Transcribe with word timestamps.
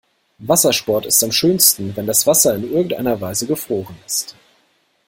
Wassersport 0.39 1.05
ist 1.05 1.23
am 1.23 1.31
schönsten, 1.31 1.95
wenn 1.95 2.07
das 2.07 2.25
Wasser 2.25 2.55
in 2.55 2.63
irgendeiner 2.63 3.21
Weise 3.21 3.45
gefroren 3.45 3.95
ist. 4.07 4.35